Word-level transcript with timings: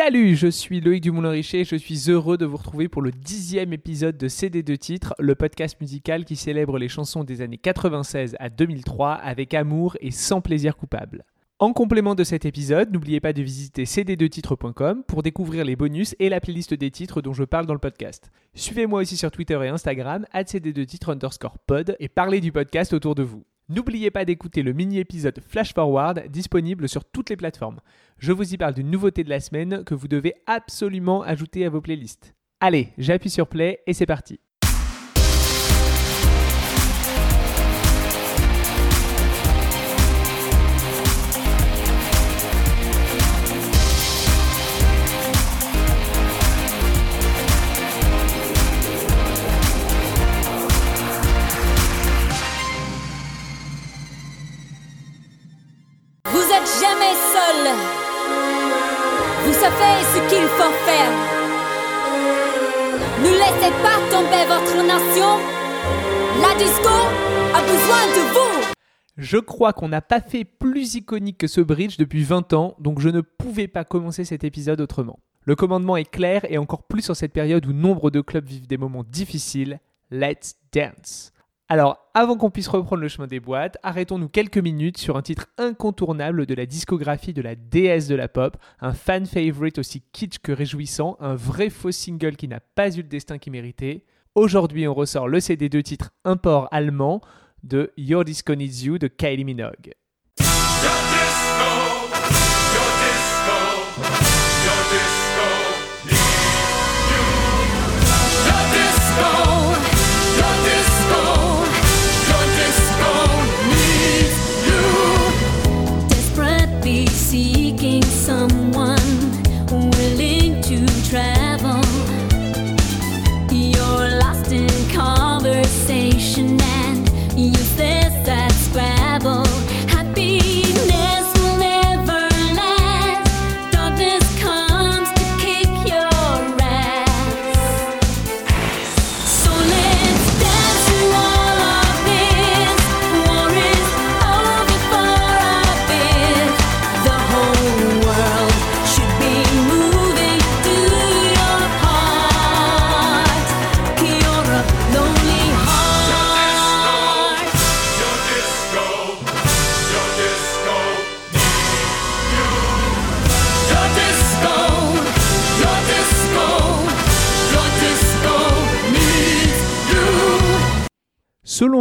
Salut, 0.00 0.36
je 0.36 0.46
suis 0.46 0.80
Loïc 0.80 1.02
Dumoulin-Richer 1.02 1.62
et 1.62 1.64
je 1.64 1.74
suis 1.74 2.08
heureux 2.08 2.38
de 2.38 2.46
vous 2.46 2.56
retrouver 2.56 2.88
pour 2.88 3.02
le 3.02 3.10
dixième 3.10 3.72
épisode 3.72 4.16
de 4.16 4.28
CD 4.28 4.62
de 4.62 4.76
titres, 4.76 5.12
le 5.18 5.34
podcast 5.34 5.76
musical 5.80 6.24
qui 6.24 6.36
célèbre 6.36 6.78
les 6.78 6.88
chansons 6.88 7.24
des 7.24 7.40
années 7.40 7.58
96 7.58 8.36
à 8.38 8.48
2003 8.48 9.14
avec 9.14 9.54
amour 9.54 9.96
et 10.00 10.12
sans 10.12 10.40
plaisir 10.40 10.76
coupable. 10.76 11.24
En 11.58 11.72
complément 11.72 12.14
de 12.14 12.22
cet 12.22 12.44
épisode, 12.44 12.92
n'oubliez 12.92 13.18
pas 13.18 13.32
de 13.32 13.42
visiter 13.42 13.86
cd2titres.com 13.86 15.02
pour 15.02 15.24
découvrir 15.24 15.64
les 15.64 15.74
bonus 15.74 16.14
et 16.20 16.28
la 16.28 16.38
playlist 16.38 16.74
des 16.74 16.92
titres 16.92 17.20
dont 17.20 17.32
je 17.32 17.42
parle 17.42 17.66
dans 17.66 17.74
le 17.74 17.80
podcast. 17.80 18.30
Suivez-moi 18.54 19.00
aussi 19.00 19.16
sur 19.16 19.32
Twitter 19.32 19.58
et 19.64 19.68
Instagram, 19.68 20.26
cd2titres 20.32 21.10
underscore 21.10 21.58
pod, 21.58 21.96
et 21.98 22.08
parlez 22.08 22.40
du 22.40 22.52
podcast 22.52 22.92
autour 22.92 23.16
de 23.16 23.24
vous. 23.24 23.42
N'oubliez 23.70 24.10
pas 24.10 24.24
d'écouter 24.24 24.62
le 24.62 24.72
mini-épisode 24.72 25.40
Flash 25.46 25.74
Forward 25.74 26.28
disponible 26.28 26.88
sur 26.88 27.04
toutes 27.04 27.28
les 27.28 27.36
plateformes. 27.36 27.80
Je 28.16 28.32
vous 28.32 28.54
y 28.54 28.56
parle 28.56 28.72
d'une 28.72 28.90
nouveauté 28.90 29.24
de 29.24 29.28
la 29.28 29.40
semaine 29.40 29.84
que 29.84 29.94
vous 29.94 30.08
devez 30.08 30.32
absolument 30.46 31.22
ajouter 31.22 31.66
à 31.66 31.68
vos 31.68 31.82
playlists. 31.82 32.34
Allez, 32.60 32.94
j'appuie 32.96 33.28
sur 33.28 33.46
play 33.46 33.82
et 33.86 33.92
c'est 33.92 34.06
parti. 34.06 34.40
Ne 63.22 63.30
laissez 63.30 63.72
pas 63.82 63.98
tomber 64.10 64.44
votre 64.46 64.76
nation. 64.84 65.38
La 66.40 66.54
disco 66.58 66.88
a 67.54 67.60
besoin 67.62 68.06
de 68.14 68.22
vous. 68.32 68.72
Je 69.16 69.38
crois 69.38 69.72
qu'on 69.72 69.88
n'a 69.88 70.00
pas 70.00 70.20
fait 70.20 70.44
plus 70.44 70.94
iconique 70.94 71.38
que 71.38 71.46
ce 71.46 71.60
bridge 71.60 71.98
depuis 71.98 72.24
20 72.24 72.52
ans, 72.52 72.74
donc 72.78 73.00
je 73.00 73.08
ne 73.08 73.20
pouvais 73.20 73.68
pas 73.68 73.84
commencer 73.84 74.24
cet 74.24 74.44
épisode 74.44 74.80
autrement. 74.80 75.20
Le 75.44 75.56
commandement 75.56 75.96
est 75.96 76.10
clair 76.10 76.44
et 76.48 76.58
encore 76.58 76.82
plus 76.82 77.08
en 77.10 77.14
cette 77.14 77.32
période 77.32 77.66
où 77.66 77.72
nombre 77.72 78.10
de 78.10 78.20
clubs 78.20 78.46
vivent 78.46 78.66
des 78.66 78.76
moments 78.76 79.04
difficiles. 79.04 79.80
Let's 80.10 80.56
dance. 80.72 81.32
Alors, 81.70 81.98
avant 82.14 82.38
qu'on 82.38 82.50
puisse 82.50 82.68
reprendre 82.68 83.02
le 83.02 83.08
chemin 83.08 83.26
des 83.26 83.40
boîtes, 83.40 83.76
arrêtons-nous 83.82 84.30
quelques 84.30 84.56
minutes 84.56 84.96
sur 84.96 85.18
un 85.18 85.22
titre 85.22 85.48
incontournable 85.58 86.46
de 86.46 86.54
la 86.54 86.64
discographie 86.64 87.34
de 87.34 87.42
la 87.42 87.56
déesse 87.56 88.08
de 88.08 88.14
la 88.14 88.26
pop, 88.26 88.56
un 88.80 88.94
fan 88.94 89.26
favorite 89.26 89.78
aussi 89.78 90.02
kitsch 90.12 90.38
que 90.38 90.50
réjouissant, 90.50 91.18
un 91.20 91.34
vrai 91.34 91.68
faux 91.68 91.92
single 91.92 92.36
qui 92.36 92.48
n'a 92.48 92.60
pas 92.60 92.90
eu 92.94 93.02
le 93.02 93.08
destin 93.08 93.36
qu'il 93.36 93.52
méritait. 93.52 94.06
Aujourd'hui, 94.34 94.88
on 94.88 94.94
ressort 94.94 95.28
le 95.28 95.40
CD 95.40 95.68
de 95.68 95.82
titre 95.82 96.10
import 96.24 96.68
allemand 96.70 97.20
de 97.62 97.92
Your 97.98 98.24
Disco 98.24 98.54
Needs 98.54 98.86
You 98.86 98.96
de 98.96 99.08
Kylie 99.08 99.44
Minogue. 99.44 99.92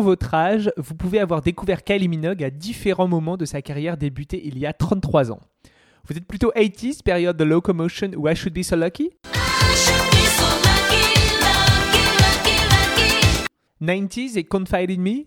Votre 0.08 0.34
âge, 0.34 0.72
vous 0.78 0.96
pouvez 0.96 1.20
avoir 1.20 1.42
découvert 1.42 1.84
Kylie 1.84 2.08
Minogue 2.08 2.42
à 2.42 2.50
différents 2.50 3.10
moments 3.10 3.36
de 3.36 3.44
sa 3.44 3.62
carrière 3.62 3.98
débutée 3.98 4.42
il 4.46 4.58
y 4.58 4.66
a 4.66 4.72
33 4.72 5.34
ans. 5.34 5.42
Vous 6.08 6.18
êtes 6.18 6.26
plutôt 6.26 6.50
80s, 6.56 7.04
période 7.04 7.36
de 7.36 7.44
Locomotion 7.44 8.12
ou 8.16 8.30
I 8.30 8.36
Should 8.36 8.54
Be 8.54 8.62
So 8.64 8.78
Lucky? 8.78 9.12
Lucky. 9.26 9.98
90s 13.82 14.38
et 14.38 14.46
Confide 14.46 14.92
in 14.92 15.02
Me? 15.02 15.26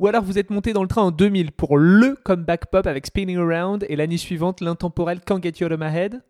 Ou 0.00 0.06
alors 0.06 0.24
vous 0.24 0.38
êtes 0.38 0.48
monté 0.48 0.72
dans 0.72 0.80
le 0.80 0.88
train 0.88 1.02
en 1.02 1.10
2000 1.10 1.52
pour 1.52 1.76
le 1.76 2.16
comeback 2.24 2.70
pop 2.70 2.86
avec 2.86 3.04
Spinning 3.04 3.36
Around 3.36 3.84
et 3.86 3.96
l'année 3.96 4.16
suivante 4.16 4.62
l'intemporel 4.62 5.20
Can't 5.20 5.42
Get 5.42 5.52
You 5.60 5.66
Out 5.66 5.72
of 5.72 5.78
My 5.78 5.94
Head 5.94 6.22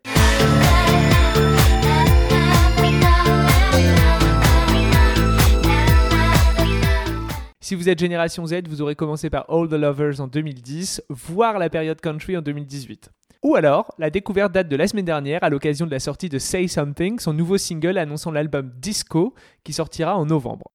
Si 7.60 7.76
vous 7.76 7.88
êtes 7.88 8.00
génération 8.00 8.44
Z, 8.44 8.62
vous 8.68 8.82
aurez 8.82 8.96
commencé 8.96 9.30
par 9.30 9.48
All 9.48 9.68
the 9.68 9.74
Lovers 9.74 10.20
en 10.20 10.26
2010, 10.26 11.04
voire 11.08 11.60
la 11.60 11.70
période 11.70 12.00
country 12.00 12.36
en 12.36 12.42
2018. 12.42 13.10
Ou 13.44 13.54
alors, 13.54 13.94
la 13.98 14.10
découverte 14.10 14.50
date 14.50 14.68
de 14.68 14.74
la 14.74 14.88
semaine 14.88 15.04
dernière 15.04 15.44
à 15.44 15.48
l'occasion 15.48 15.86
de 15.86 15.92
la 15.92 16.00
sortie 16.00 16.28
de 16.28 16.40
Say 16.40 16.66
Something, 16.66 17.20
son 17.20 17.34
nouveau 17.34 17.56
single 17.56 17.98
annonçant 17.98 18.32
l'album 18.32 18.72
Disco 18.80 19.32
qui 19.62 19.72
sortira 19.72 20.16
en 20.16 20.26
novembre. 20.26 20.72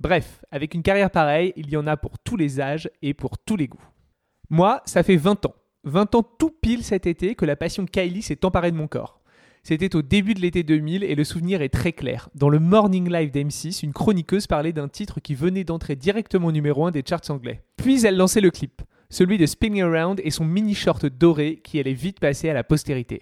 Bref, 0.00 0.42
avec 0.50 0.72
une 0.72 0.82
carrière 0.82 1.10
pareille, 1.10 1.52
il 1.56 1.68
y 1.68 1.76
en 1.76 1.86
a 1.86 1.98
pour 1.98 2.18
tous 2.18 2.38
les 2.38 2.58
âges 2.58 2.88
et 3.02 3.12
pour 3.12 3.36
tous 3.36 3.56
les 3.56 3.68
goûts. 3.68 3.84
Moi, 4.48 4.80
ça 4.86 5.02
fait 5.02 5.16
20 5.16 5.44
ans. 5.44 5.54
20 5.84 6.14
ans 6.14 6.22
tout 6.22 6.50
pile 6.50 6.82
cet 6.82 7.06
été 7.06 7.34
que 7.34 7.44
la 7.44 7.54
passion 7.54 7.84
Kylie 7.84 8.22
s'est 8.22 8.44
emparée 8.46 8.70
de 8.70 8.76
mon 8.76 8.88
corps. 8.88 9.20
C'était 9.62 9.94
au 9.94 10.00
début 10.00 10.32
de 10.32 10.40
l'été 10.40 10.62
2000 10.62 11.04
et 11.04 11.14
le 11.14 11.24
souvenir 11.24 11.60
est 11.60 11.68
très 11.68 11.92
clair. 11.92 12.30
Dans 12.34 12.48
le 12.48 12.58
Morning 12.58 13.12
Live 13.12 13.30
d'M6, 13.30 13.84
une 13.84 13.92
chroniqueuse 13.92 14.46
parlait 14.46 14.72
d'un 14.72 14.88
titre 14.88 15.20
qui 15.20 15.34
venait 15.34 15.64
d'entrer 15.64 15.96
directement 15.96 16.50
numéro 16.50 16.86
1 16.86 16.92
des 16.92 17.04
charts 17.06 17.28
anglais. 17.28 17.60
Puis 17.76 18.06
elle 18.06 18.16
lançait 18.16 18.40
le 18.40 18.50
clip, 18.50 18.80
celui 19.10 19.36
de 19.36 19.44
Spinning 19.44 19.82
Around 19.82 20.22
et 20.24 20.30
son 20.30 20.46
mini 20.46 20.74
short 20.74 21.04
doré 21.04 21.60
qui 21.62 21.78
allait 21.78 21.92
vite 21.92 22.20
passer 22.20 22.48
à 22.48 22.54
la 22.54 22.64
postérité. 22.64 23.20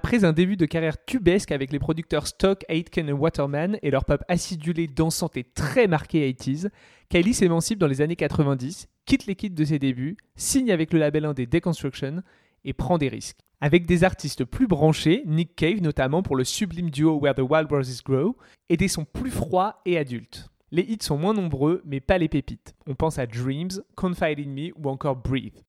Après 0.00 0.24
un 0.24 0.32
début 0.32 0.56
de 0.56 0.64
carrière 0.64 1.04
tubesque 1.06 1.50
avec 1.50 1.72
les 1.72 1.80
producteurs 1.80 2.28
Stock, 2.28 2.64
Aitken 2.68 3.08
et 3.08 3.12
Waterman 3.12 3.80
et 3.82 3.90
leur 3.90 4.04
pop 4.04 4.22
acidulé, 4.28 4.86
dansante 4.86 5.36
et 5.36 5.42
très 5.42 5.88
marqué 5.88 6.30
80s, 6.30 6.68
Kylie 7.08 7.34
s'émancipe 7.34 7.80
dans 7.80 7.88
les 7.88 8.00
années 8.00 8.14
90, 8.14 8.86
quitte 9.06 9.26
l'équipe 9.26 9.54
de 9.54 9.64
ses 9.64 9.80
débuts, 9.80 10.16
signe 10.36 10.70
avec 10.70 10.92
le 10.92 11.00
label 11.00 11.24
indé 11.24 11.46
Deconstruction 11.46 12.22
et 12.64 12.74
prend 12.74 12.96
des 12.96 13.08
risques. 13.08 13.40
Avec 13.60 13.86
des 13.86 14.04
artistes 14.04 14.44
plus 14.44 14.68
branchés, 14.68 15.24
Nick 15.26 15.56
Cave 15.56 15.82
notamment 15.82 16.22
pour 16.22 16.36
le 16.36 16.44
sublime 16.44 16.90
duo 16.90 17.18
Where 17.18 17.34
the 17.34 17.40
Wild 17.40 17.68
Roses 17.68 18.00
Grow, 18.04 18.36
et 18.68 18.76
des 18.76 18.86
sons 18.86 19.04
plus 19.04 19.32
froids 19.32 19.80
et 19.84 19.98
adultes. 19.98 20.48
Les 20.70 20.82
hits 20.82 20.98
sont 21.00 21.18
moins 21.18 21.34
nombreux, 21.34 21.82
mais 21.84 21.98
pas 21.98 22.18
les 22.18 22.28
pépites. 22.28 22.76
On 22.86 22.94
pense 22.94 23.18
à 23.18 23.26
Dreams, 23.26 23.82
Confide 23.96 24.38
in 24.38 24.50
Me 24.50 24.70
ou 24.76 24.88
encore 24.90 25.16
Breathe. 25.16 25.64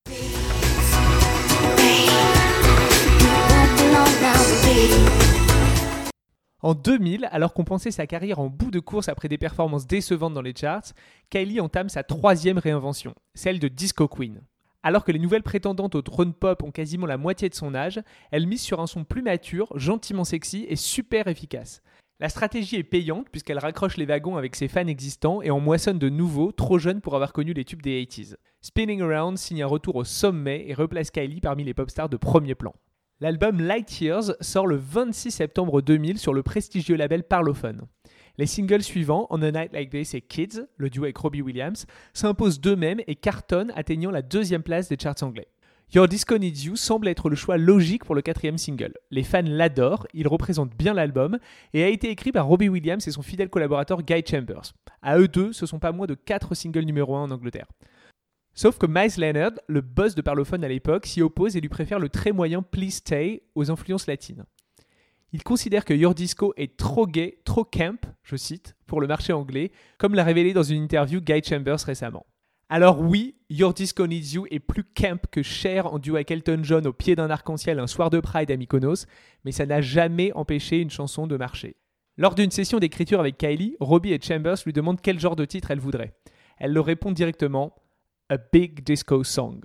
En 6.62 6.74
2000, 6.74 7.30
alors 7.32 7.54
qu'on 7.54 7.64
pensait 7.64 7.92
sa 7.92 8.06
carrière 8.06 8.40
en 8.40 8.48
bout 8.48 8.70
de 8.70 8.80
course 8.80 9.08
après 9.08 9.30
des 9.30 9.38
performances 9.38 9.88
décevantes 9.88 10.34
dans 10.34 10.42
les 10.42 10.54
charts, 10.54 10.94
Kylie 11.30 11.62
entame 11.62 11.88
sa 11.88 12.04
troisième 12.04 12.58
réinvention, 12.58 13.14
celle 13.34 13.60
de 13.60 13.70
Disco 13.70 14.08
Queen. 14.08 14.42
Alors 14.84 15.04
que 15.06 15.12
les 15.12 15.20
nouvelles 15.20 15.44
prétendantes 15.44 15.96
au 15.96 16.02
trône 16.02 16.34
pop 16.34 16.62
ont 16.64 16.72
quasiment 16.72 17.06
la 17.06 17.18
moitié 17.18 17.50
de 17.50 17.56
son 17.56 17.76
âge, 17.76 18.02
elle 18.32 18.48
mise 18.48 18.62
sur 18.62 18.82
un 18.82 18.88
son 18.88 19.04
plus 19.04 19.22
mature, 19.22 19.72
gentiment 19.76 20.26
sexy 20.26 20.66
et 20.68 20.76
super 20.76 21.28
efficace. 21.28 21.82
La 22.20 22.28
stratégie 22.28 22.76
est 22.76 22.84
payante 22.84 23.30
puisqu'elle 23.30 23.60
raccroche 23.60 23.96
les 23.96 24.06
wagons 24.06 24.36
avec 24.36 24.56
ses 24.56 24.68
fans 24.68 24.88
existants 24.88 25.42
et 25.42 25.52
en 25.52 25.62
moissonne 25.62 26.00
de 26.00 26.10
nouveaux, 26.10 26.52
trop 26.52 26.78
jeunes 26.78 27.00
pour 27.00 27.16
avoir 27.16 27.32
connu 27.32 27.54
les 27.54 27.64
tubes 27.64 27.82
des 27.82 28.04
80s. 28.04 28.36
Spinning 28.62 29.02
Around 29.02 29.38
signe 29.38 29.64
un 29.64 29.68
retour 29.68 29.96
au 29.96 30.04
sommet 30.04 30.66
et 30.68 30.74
replace 30.74 31.12
Kylie 31.12 31.40
parmi 31.40 31.64
les 31.64 31.74
pop 31.74 31.90
stars 31.90 32.10
de 32.10 32.18
premier 32.18 32.56
plan. 32.56 32.74
L'album 33.22 33.60
Light 33.60 34.00
Years 34.00 34.32
sort 34.40 34.66
le 34.66 34.78
26 34.78 35.32
septembre 35.32 35.82
2000 35.82 36.20
sur 36.20 36.34
le 36.34 36.42
prestigieux 36.42 36.96
label 36.96 37.24
Parlophone. 37.24 37.82
Les 38.38 38.46
singles 38.46 38.82
suivants, 38.82 39.28
On 39.30 39.42
a 39.42 39.52
Night 39.52 39.74
Like 39.74 39.90
This 39.90 40.14
et 40.14 40.22
Kids, 40.22 40.62
le 40.78 40.90
duo 40.90 41.04
avec 41.04 41.18
Robbie 41.18 41.42
Williams, 41.42 41.86
s'imposent 42.14 42.62
d'eux-mêmes 42.62 43.02
et 43.08 43.16
cartonnent, 43.16 43.74
atteignant 43.76 44.10
la 44.10 44.22
deuxième 44.22 44.64
place 44.64 44.88
des 44.88 44.96
charts 44.98 45.22
anglais. 45.22 45.50
Your 45.94 46.08
Disco 46.08 46.38
Needs 46.38 46.64
You 46.64 46.78
semble 46.78 47.10
être 47.10 47.30
le 47.30 47.36
choix 47.36 47.58
logique 47.58 48.06
pour 48.06 48.16
le 48.16 48.22
quatrième 48.22 48.58
single. 48.58 48.94
Les 49.12 49.24
fans 49.24 49.42
l'adorent, 49.44 50.08
il 50.14 50.30
représente 50.30 50.74
bien 50.78 50.94
l'album 50.94 51.40
et 51.74 51.84
a 51.84 51.90
été 51.90 52.10
écrit 52.10 52.32
par 52.32 52.46
Robbie 52.46 52.70
Williams 52.70 53.06
et 53.06 53.12
son 53.12 53.22
fidèle 53.22 53.50
collaborateur 53.50 54.02
Guy 54.02 54.24
Chambers. 54.26 54.72
À 55.02 55.20
eux 55.20 55.28
deux, 55.28 55.52
ce 55.52 55.66
sont 55.66 55.80
pas 55.80 55.92
moins 55.92 56.08
de 56.08 56.14
4 56.16 56.56
singles 56.56 56.86
numéro 56.86 57.18
1 57.18 57.24
en 57.24 57.32
Angleterre. 57.32 57.68
Sauf 58.62 58.78
que 58.78 58.88
Miles 58.88 59.14
Leonard, 59.18 59.54
le 59.68 59.80
boss 59.80 60.16
de 60.16 60.22
Parlophone 60.22 60.66
à 60.66 60.68
l'époque, 60.68 61.06
s'y 61.06 61.22
oppose 61.22 61.56
et 61.56 61.62
lui 61.62 61.70
préfère 61.70 61.98
le 61.98 62.10
très 62.10 62.34
moyen 62.34 62.62
Please 62.62 62.96
Stay 62.96 63.44
aux 63.56 63.72
influences 63.72 64.06
latines. 64.06 64.44
Il 65.32 65.44
considère 65.44 65.86
que 65.86 65.94
Your 65.94 66.14
Disco 66.14 66.54
est 66.58 66.76
trop 66.76 67.08
gay, 67.08 67.40
trop 67.46 67.64
camp, 67.64 68.06
je 68.22 68.36
cite, 68.36 68.76
pour 68.86 69.00
le 69.00 69.08
marché 69.08 69.32
anglais, 69.32 69.72
comme 69.98 70.14
l'a 70.14 70.26
révélé 70.26 70.52
dans 70.52 70.64
une 70.64 70.84
interview 70.84 71.22
Guy 71.22 71.42
Chambers 71.42 71.80
récemment. 71.80 72.26
Alors 72.68 73.00
oui, 73.00 73.38
Your 73.50 73.74
Disco 73.74 74.06
Needs 74.06 74.34
You 74.34 74.46
est 74.52 74.60
plus 74.60 74.84
camp 74.84 75.26
que 75.32 75.42
Cher 75.42 75.94
en 75.94 75.98
duo 75.98 76.16
avec 76.16 76.30
Elton 76.30 76.60
John 76.64 76.86
au 76.86 76.92
pied 76.92 77.16
d'un 77.16 77.30
arc-en-ciel 77.30 77.80
un 77.80 77.88
soir 77.88 78.10
de 78.10 78.20
Pride 78.20 78.52
à 78.52 78.58
Mykonos, 78.58 79.06
mais 79.46 79.54
ça 79.54 79.66
n'a 79.66 79.80
jamais 79.80 80.34
empêché 80.34 80.80
une 80.80 80.90
chanson 80.90 81.28
de 81.28 81.38
marcher. 81.38 81.78
Lors 82.18 82.36
d'une 82.36 82.52
session 82.52 82.80
d'écriture 82.80 83.22
avec 83.22 83.38
Kylie, 83.38 83.78
Robbie 83.80 84.12
et 84.12 84.20
Chambers 84.22 84.58
lui 84.66 84.74
demandent 84.74 85.00
quel 85.00 85.18
genre 85.18 85.38
de 85.38 85.46
titre 85.46 85.72
elle 85.72 85.80
voudrait. 85.80 86.14
Elle 86.58 86.74
leur 86.74 86.84
répond 86.84 87.14
directement 87.14 87.74
A 88.32 88.38
Big 88.38 88.84
Disco 88.84 89.24
Song. 89.24 89.60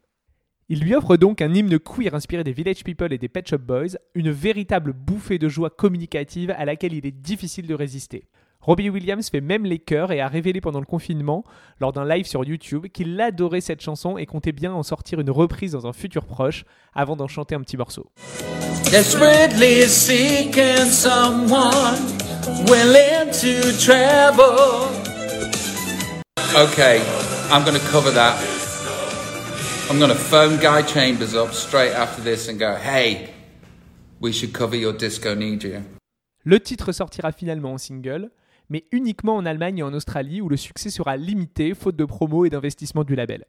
Il 0.71 0.81
lui 0.81 0.95
offre 0.95 1.19
donc 1.19 1.43
un 1.43 1.53
hymne 1.53 1.79
queer 1.79 2.15
inspiré 2.15 2.45
des 2.45 2.55
Village 2.55 2.83
People 2.83 3.13
et 3.13 3.19
des 3.19 3.29
Pet 3.29 3.47
Shop 3.47 3.59
Boys, 3.59 3.99
une 4.15 4.31
véritable 4.31 4.95
bouffée 4.95 5.39
de 5.39 5.51
joie 5.51 5.69
communicative 5.69 6.55
à 6.57 6.65
laquelle 6.65 6.95
il 6.95 7.05
est 7.05 7.13
difficile 7.13 7.67
de 7.67 7.75
résister. 7.75 8.27
Robbie 8.63 8.89
Williams 8.89 9.29
fait 9.29 9.43
même 9.43 9.67
les 9.67 9.79
chœurs 9.79 10.13
et 10.13 10.23
a 10.23 10.29
révélé 10.29 10.63
pendant 10.63 10.81
le 10.81 10.87
confinement, 10.87 11.45
lors 11.79 11.93
d'un 11.93 12.07
live 12.07 12.25
sur 12.25 12.43
YouTube, 12.43 12.87
qu'il 12.87 13.21
adorait 13.21 13.61
cette 13.61 13.83
chanson 13.83 14.17
et 14.17 14.25
comptait 14.25 14.53
bien 14.53 14.73
en 14.73 14.83
sortir 14.83 15.21
une 15.21 15.31
reprise 15.31 15.73
dans 15.73 15.87
un 15.87 15.93
futur 15.93 16.25
proche 16.25 16.65
avant 16.95 17.17
d'en 17.17 17.29
chanter 17.29 17.55
un 17.55 17.61
petit 17.61 17.77
morceau. 17.77 18.07
Desperately 18.91 19.83
seeking 19.87 20.87
someone 20.87 22.01
willing 22.67 23.31
to 23.31 23.77
travel. 23.79 24.89
Okay, 26.57 27.03
I'm 27.51 27.63
going 27.63 27.79
to 27.79 27.87
cover 27.91 28.11
that. 28.13 28.54
I'm 29.91 30.01
phone 30.15 30.57
Guy 30.57 30.83
Chambers 30.83 31.35
up 31.35 31.53
straight 31.53 31.93
after 31.93 32.23
this 32.23 32.49
and 32.49 32.59
go, 32.59 32.75
hey, 32.75 33.29
we 34.19 34.33
should 34.33 34.53
cover 34.53 34.77
your. 34.77 34.95
Le 36.45 36.61
titre 36.61 36.93
sortira 36.93 37.33
finalement 37.33 37.75
en 37.75 37.79
single, 37.79 38.31
mais 38.71 38.87
uniquement 38.93 39.37
en 39.37 39.45
Allemagne 39.45 39.79
et 39.79 39.83
en 39.83 39.93
Australie 39.93 40.41
où 40.41 40.49
le 40.49 40.57
succès 40.57 40.89
sera 40.89 41.19
limité 41.19 41.75
faute 41.75 41.97
de 41.97 42.07
promo 42.07 42.47
et 42.47 42.51
d'investissement 42.51 43.05
du 43.05 43.15
label. 43.15 43.45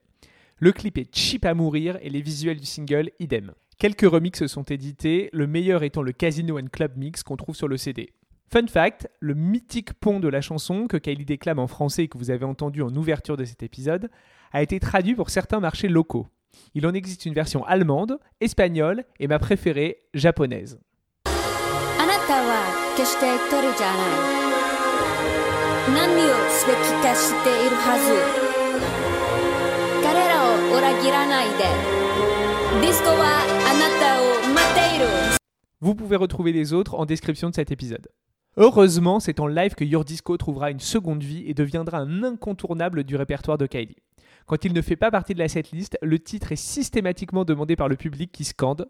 Le 0.57 0.73
clip 0.73 0.97
est 0.97 1.15
cheap 1.15 1.45
à 1.45 1.53
mourir 1.53 1.97
et 2.01 2.09
les 2.09 2.21
visuels 2.21 2.59
du 2.59 2.65
single 2.65 3.11
idem. 3.19 3.53
Quelques 3.77 4.09
remixes 4.09 4.47
sont 4.47 4.63
édités, 4.63 5.29
le 5.31 5.47
meilleur 5.47 5.83
étant 5.83 6.01
le 6.01 6.11
Casino 6.11 6.59
and 6.59 6.67
Club 6.71 6.97
Mix 6.97 7.23
qu'on 7.23 7.37
trouve 7.37 7.55
sur 7.55 7.69
le 7.69 7.77
CD. 7.77 8.11
Fun 8.51 8.67
fact, 8.67 9.09
le 9.19 9.33
mythique 9.33 9.93
pont 9.93 10.19
de 10.19 10.27
la 10.27 10.39
chanson 10.39 10.87
que 10.87 10.97
Kylie 10.97 11.25
déclame 11.25 11.59
en 11.59 11.67
français 11.67 12.03
et 12.03 12.07
que 12.07 12.17
vous 12.17 12.29
avez 12.29 12.45
entendu 12.45 12.81
en 12.83 12.95
ouverture 12.95 13.37
de 13.37 13.45
cet 13.45 13.63
épisode 13.63 14.09
a 14.55 14.61
été 14.61 14.79
traduit 14.79 15.15
pour 15.15 15.31
certains 15.31 15.59
marchés 15.59 15.89
locaux. 15.89 16.27
Il 16.75 16.87
en 16.87 16.93
existe 16.93 17.25
une 17.25 17.33
version 17.33 17.65
allemande, 17.65 18.17
espagnole 18.39 19.03
et 19.19 19.27
ma 19.27 19.37
préférée, 19.37 19.97
japonaise. 20.13 20.79
Vous 35.81 35.95
pouvez 35.95 36.15
retrouver 36.15 36.53
les 36.53 36.71
autres 36.71 36.95
en 36.95 37.05
description 37.05 37.49
de 37.49 37.55
cet 37.55 37.71
épisode. 37.71 38.07
Heureusement, 38.55 39.19
c'est 39.19 39.41
en 39.41 39.47
live 39.47 39.75
que 39.75 39.83
Your 39.83 40.05
Disco 40.05 40.37
trouvera 40.37 40.71
une 40.71 40.79
seconde 40.79 41.23
vie 41.23 41.43
et 41.45 41.53
deviendra 41.53 41.97
un 41.97 42.23
incontournable 42.23 43.03
du 43.03 43.17
répertoire 43.17 43.57
de 43.57 43.65
Kylie. 43.65 43.97
Quand 44.47 44.63
il 44.63 44.73
ne 44.73 44.81
fait 44.83 44.95
pas 44.95 45.09
partie 45.09 45.33
de 45.33 45.39
la 45.39 45.47
setlist, 45.47 45.97
le 46.03 46.19
titre 46.19 46.51
est 46.51 46.55
systématiquement 46.55 47.45
demandé 47.45 47.75
par 47.75 47.87
le 47.87 47.95
public 47.95 48.31
qui 48.31 48.43
scande 48.43 48.87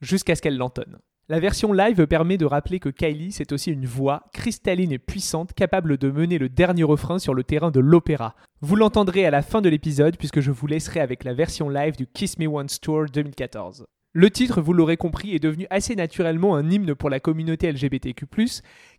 jusqu'à 0.00 0.34
ce 0.34 0.42
qu'elle 0.42 0.56
l'entonne. 0.56 0.98
La 1.28 1.38
version 1.38 1.72
live 1.72 2.04
permet 2.08 2.38
de 2.38 2.44
rappeler 2.44 2.80
que 2.80 2.88
Kylie, 2.88 3.30
c'est 3.30 3.52
aussi 3.52 3.70
une 3.70 3.86
voix 3.86 4.24
cristalline 4.32 4.90
et 4.90 4.98
puissante 4.98 5.52
capable 5.52 5.96
de 5.96 6.10
mener 6.10 6.38
le 6.38 6.48
dernier 6.48 6.82
refrain 6.82 7.20
sur 7.20 7.34
le 7.34 7.44
terrain 7.44 7.70
de 7.70 7.78
l'opéra. 7.78 8.34
Vous 8.60 8.74
l'entendrez 8.74 9.24
à 9.24 9.30
la 9.30 9.40
fin 9.40 9.60
de 9.60 9.68
l'épisode 9.68 10.16
puisque 10.16 10.40
je 10.40 10.50
vous 10.50 10.66
laisserai 10.66 10.98
avec 10.98 11.22
la 11.22 11.34
version 11.34 11.68
live 11.68 11.96
du 11.96 12.08
Kiss 12.08 12.36
Me 12.38 12.48
Once 12.48 12.80
Tour 12.80 13.06
2014. 13.12 13.86
Le 14.12 14.30
titre, 14.30 14.60
vous 14.60 14.72
l'aurez 14.72 14.96
compris, 14.96 15.36
est 15.36 15.38
devenu 15.38 15.68
assez 15.70 15.94
naturellement 15.94 16.56
un 16.56 16.68
hymne 16.68 16.96
pour 16.96 17.10
la 17.10 17.20
communauté 17.20 17.70
LGBTQ+, 17.70 18.26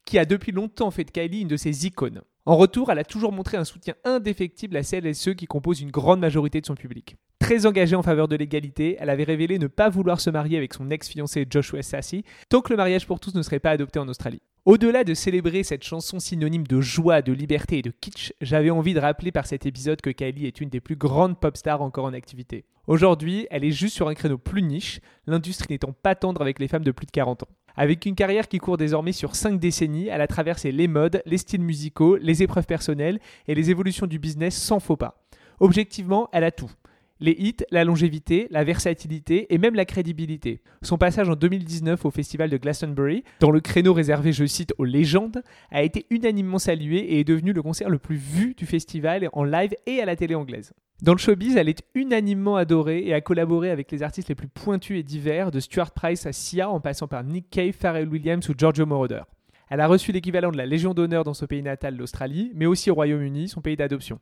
qui 0.06 0.17
a 0.17 0.25
depuis 0.25 0.53
longtemps 0.53 0.89
fait 0.89 1.03
de 1.03 1.11
Kylie 1.11 1.41
une 1.41 1.49
de 1.49 1.57
ses 1.57 1.85
icônes. 1.85 2.21
En 2.45 2.57
retour, 2.57 2.92
elle 2.92 3.00
a 3.00 3.06
toujours 3.06 3.31
montré 3.31 3.56
un 3.56 3.63
soutien 3.63 3.94
indéfectible 4.04 4.75
à 4.75 4.84
celles 4.84 5.06
et 5.06 5.13
ceux 5.13 5.34
qui 5.34 5.45
composent 5.45 5.80
une 5.80 5.92
grande 5.92 6.19
majorité 6.19 6.60
de 6.60 6.66
son 6.66 6.75
public. 6.75 7.16
Très 7.40 7.66
engagée 7.66 7.95
en 7.95 8.04
faveur 8.04 8.28
de 8.28 8.35
l'égalité, 8.35 8.97
elle 9.00 9.09
avait 9.09 9.23
révélé 9.23 9.59
ne 9.59 9.68
pas 9.68 9.90
vouloir 9.90 10.19
se 10.19 10.30
marier 10.30 10.57
avec 10.57 10.73
son 10.73 10.90
ex-fiancé 10.90 11.45
Joshua 11.50 11.83
Sassy 11.83 12.26
tant 12.50 12.59
que 12.59 12.73
le 12.73 12.78
mariage 12.78 13.07
pour 13.07 13.21
tous 13.21 13.33
ne 13.33 13.42
serait 13.44 13.62
pas 13.62 13.71
adopté 13.71 13.97
en 14.00 14.09
Australie. 14.09 14.42
Au-delà 14.66 15.06
de 15.06 15.14
célébrer 15.14 15.64
cette 15.64 15.83
chanson 15.83 16.19
synonyme 16.19 16.68
de 16.68 16.81
joie, 16.81 17.21
de 17.21 17.31
liberté 17.31 17.78
et 17.78 17.81
de 17.81 17.92
kitsch, 17.92 18.33
j'avais 18.42 18.69
envie 18.71 18.94
de 18.94 19.00
rappeler 19.00 19.31
par 19.31 19.45
cet 19.45 19.66
épisode 19.66 20.02
que 20.02 20.09
Kylie 20.09 20.45
est 20.45 20.59
une 20.59 20.69
des 20.69 20.81
plus 20.81 20.97
grandes 20.97 21.40
pop 21.40 21.56
stars 21.56 21.81
encore 21.81 22.06
en 22.06 22.14
activité. 22.14 22.66
Aujourd'hui, 22.88 23.47
elle 23.52 23.64
est 23.64 23.71
juste 23.71 23.95
sur 23.95 24.09
un 24.09 24.16
créneau 24.16 24.38
plus 24.38 24.64
niche, 24.64 25.00
l'industrie 25.28 25.68
n'étant 25.69 25.94
pas 25.94 26.16
tendre 26.16 26.42
avec 26.42 26.59
les 26.59 26.68
femmes 26.68 26.83
de 26.83 26.92
plus 26.92 27.06
de 27.06 27.12
40 27.12 27.44
ans. 27.44 27.50
Avec 27.75 28.06
une 28.06 28.15
carrière 28.15 28.47
qui 28.47 28.59
court 28.59 28.77
désormais 28.77 29.13
sur 29.13 29.35
5 29.35 29.59
décennies, 29.59 30.07
elle 30.07 30.21
a 30.21 30.27
traversé 30.27 30.71
les 30.71 30.87
modes, 30.87 31.23
les 31.25 31.39
styles 31.39 31.63
musicaux, 31.63 32.18
les 32.18 32.44
épreuves 32.44 32.68
personnelles 32.68 33.19
et 33.47 33.56
les 33.56 33.71
évolutions 33.71 34.06
du 34.06 34.19
business 34.19 34.56
sans 34.56 34.80
faux 34.80 34.95
pas. 34.95 35.23
Objectivement, 35.59 36.30
elle 36.33 36.44
a 36.44 36.51
tout. 36.51 36.71
Les 37.19 37.35
hits, 37.39 37.63
la 37.71 37.83
longévité, 37.83 38.47
la 38.51 38.63
versatilité 38.63 39.51
et 39.53 39.57
même 39.57 39.75
la 39.75 39.85
crédibilité. 39.85 40.61
Son 40.81 40.97
passage 40.97 41.30
en 41.30 41.35
2019 41.35 42.06
au 42.06 42.11
festival 42.11 42.49
de 42.49 42.57
Glastonbury, 42.57 43.23
dans 43.39 43.49
le 43.49 43.61
créneau 43.61 43.94
réservé, 43.94 44.33
je 44.33 44.45
cite, 44.45 44.73
aux 44.77 44.83
légendes, 44.83 45.42
a 45.71 45.83
été 45.83 46.06
unanimement 46.09 46.59
salué 46.59 46.97
et 46.97 47.21
est 47.21 47.23
devenu 47.23 47.53
le 47.53 47.61
concert 47.61 47.89
le 47.89 47.97
plus 47.97 48.18
vu 48.18 48.53
du 48.56 48.65
festival 48.65 49.30
en 49.33 49.44
live 49.44 49.73
et 49.87 49.99
à 49.99 50.06
la 50.06 50.15
télé 50.15 50.35
anglaise. 50.35 50.73
Dans 51.04 51.12
le 51.12 51.18
showbiz, 51.18 51.57
elle 51.57 51.68
est 51.68 51.83
unanimement 51.95 52.56
adorée 52.56 53.06
et 53.06 53.14
a 53.14 53.19
collaboré 53.19 53.69
avec 53.69 53.92
les 53.92 54.04
artistes 54.04 54.30
les 54.30 54.36
plus 54.36 54.48
pointus 54.48 54.98
et 54.98 55.04
divers, 55.04 55.52
de 55.52 55.60
Stuart 55.60 55.92
Price 55.92 56.26
à 56.26 56.31
Sia 56.31 56.69
en 56.69 56.80
passant 56.80 57.10
par 57.10 57.26
Nick 57.26 57.50
Cave, 57.50 57.74
Pharrell 57.74 58.07
Williams 58.07 58.48
ou 58.48 58.54
Giorgio 58.57 58.86
Moroder. 58.86 59.24
Elle 59.69 59.81
a 59.81 59.88
reçu 59.88 60.14
l'équivalent 60.14 60.50
de 60.50 60.56
la 60.56 60.66
Légion 60.66 60.94
d'honneur 60.94 61.26
dans 61.26 61.33
son 61.33 61.45
pays 61.45 61.62
natal, 61.62 61.98
l'Australie, 61.98 62.54
mais 62.56 62.68
aussi 62.68 62.90
au 62.90 62.94
Royaume-Uni, 62.94 63.50
son 63.50 63.60
pays 63.60 63.76
d'adoption. 63.76 64.22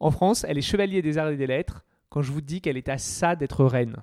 En 0.00 0.10
France, 0.10 0.46
elle 0.48 0.56
est 0.56 0.62
chevalier 0.62 1.02
des 1.02 1.18
arts 1.18 1.28
et 1.28 1.36
des 1.36 1.46
lettres, 1.46 1.84
quand 2.08 2.22
je 2.22 2.32
vous 2.32 2.40
dis 2.40 2.62
qu'elle 2.62 2.78
est 2.78 2.88
à 2.88 2.96
ça 2.96 3.36
d'être 3.36 3.62
reine. 3.62 3.96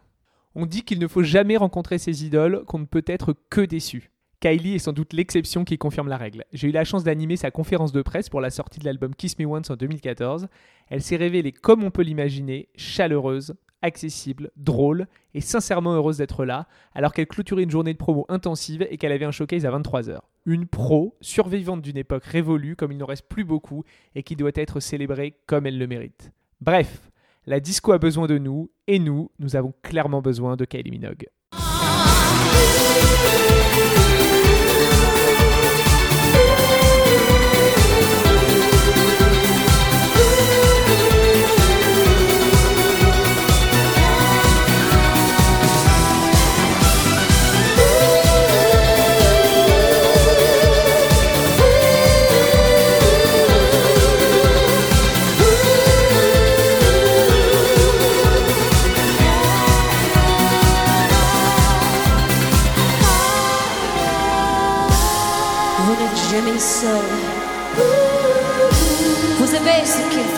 On 0.54 0.68
dit 0.68 0.84
qu'il 0.84 1.00
ne 1.00 1.08
faut 1.08 1.24
jamais 1.24 1.58
rencontrer 1.58 1.98
ses 1.98 2.24
idoles, 2.24 2.66
qu'on 2.68 2.78
ne 2.78 2.86
peut 2.86 3.04
être 3.08 3.34
que 3.50 3.62
déçu. 3.62 4.11
Kylie 4.42 4.74
est 4.74 4.80
sans 4.80 4.92
doute 4.92 5.14
l'exception 5.14 5.64
qui 5.64 5.78
confirme 5.78 6.08
la 6.08 6.18
règle. 6.18 6.46
J'ai 6.52 6.68
eu 6.68 6.72
la 6.72 6.84
chance 6.84 7.04
d'animer 7.04 7.38
sa 7.38 7.52
conférence 7.52 7.92
de 7.92 8.02
presse 8.02 8.28
pour 8.28 8.42
la 8.42 8.50
sortie 8.50 8.80
de 8.80 8.86
l'album 8.86 9.14
Kiss 9.14 9.38
Me 9.38 9.46
Once 9.46 9.70
en 9.70 9.76
2014. 9.76 10.48
Elle 10.90 11.04
s'est 11.04 11.16
révélée 11.16 11.52
comme 11.52 11.84
on 11.84 11.92
peut 11.92 12.02
l'imaginer, 12.02 12.68
chaleureuse, 12.76 13.54
accessible, 13.84 14.50
drôle 14.58 15.06
et 15.36 15.42
sincèrement 15.42 15.94
heureuse 15.94 16.18
d'être 16.18 16.44
là, 16.44 16.68
alors 16.96 17.14
qu'elle 17.14 17.28
clôturait 17.28 17.62
une 17.62 17.70
journée 17.70 17.94
de 17.94 18.00
promo 18.00 18.26
intensive 18.30 18.86
et 18.90 18.98
qu'elle 18.98 19.12
avait 19.12 19.26
un 19.26 19.32
showcase 19.32 19.64
à 19.64 19.70
23h. 19.70 20.22
Une 20.48 20.66
pro, 20.66 21.16
survivante 21.22 21.84
d'une 21.84 21.98
époque 21.98 22.26
révolue 22.26 22.76
comme 22.76 22.92
il 22.92 22.98
n'en 22.98 23.06
reste 23.06 23.28
plus 23.30 23.44
beaucoup 23.44 23.84
et 24.16 24.24
qui 24.24 24.36
doit 24.36 24.52
être 24.56 24.80
célébrée 24.80 25.36
comme 25.46 25.68
elle 25.68 25.78
le 25.78 25.86
mérite. 25.86 26.32
Bref, 26.62 27.12
la 27.46 27.60
disco 27.60 27.92
a 27.92 28.00
besoin 28.00 28.26
de 28.26 28.40
nous 28.40 28.72
et 28.88 28.98
nous, 28.98 29.30
nous 29.38 29.56
avons 29.56 29.72
clairement 29.84 30.24
besoin 30.24 30.56
de 30.56 30.66
Kylie 30.66 30.90
Minogue. 30.90 31.28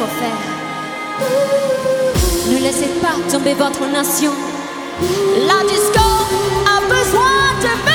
Faire. 0.07 0.43
Ne 2.49 2.59
laissez 2.59 2.89
pas 3.01 3.15
tomber 3.31 3.53
votre 3.53 3.85
nation. 3.87 4.31
La 5.47 5.63
disco 5.67 5.99
a 6.65 6.81
besoin 6.87 7.53
de 7.61 7.92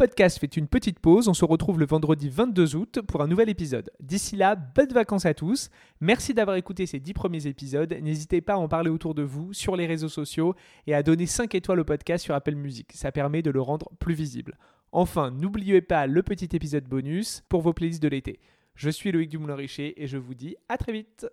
podcast 0.00 0.38
fait 0.38 0.56
une 0.56 0.66
petite 0.66 0.98
pause. 0.98 1.28
On 1.28 1.34
se 1.34 1.44
retrouve 1.44 1.78
le 1.78 1.84
vendredi 1.84 2.30
22 2.30 2.74
août 2.74 3.00
pour 3.02 3.20
un 3.20 3.26
nouvel 3.26 3.50
épisode. 3.50 3.90
D'ici 4.00 4.34
là, 4.34 4.56
bonnes 4.56 4.94
vacances 4.94 5.26
à 5.26 5.34
tous. 5.34 5.68
Merci 6.00 6.32
d'avoir 6.32 6.56
écouté 6.56 6.86
ces 6.86 6.98
10 6.98 7.12
premiers 7.12 7.46
épisodes. 7.46 7.94
N'hésitez 8.00 8.40
pas 8.40 8.54
à 8.54 8.56
en 8.56 8.66
parler 8.66 8.88
autour 8.88 9.14
de 9.14 9.22
vous, 9.22 9.52
sur 9.52 9.76
les 9.76 9.84
réseaux 9.86 10.08
sociaux 10.08 10.54
et 10.86 10.94
à 10.94 11.02
donner 11.02 11.26
5 11.26 11.54
étoiles 11.54 11.80
au 11.80 11.84
podcast 11.84 12.24
sur 12.24 12.34
Apple 12.34 12.54
Music. 12.54 12.90
Ça 12.94 13.12
permet 13.12 13.42
de 13.42 13.50
le 13.50 13.60
rendre 13.60 13.90
plus 13.98 14.14
visible. 14.14 14.56
Enfin, 14.90 15.30
n'oubliez 15.30 15.82
pas 15.82 16.06
le 16.06 16.22
petit 16.22 16.48
épisode 16.56 16.84
bonus 16.84 17.42
pour 17.50 17.60
vos 17.60 17.74
playlists 17.74 18.02
de 18.02 18.08
l'été. 18.08 18.40
Je 18.76 18.88
suis 18.88 19.12
Loïc 19.12 19.28
Dumoulin-Richer 19.28 20.02
et 20.02 20.06
je 20.06 20.16
vous 20.16 20.32
dis 20.32 20.56
à 20.70 20.78
très 20.78 20.92
vite. 20.92 21.26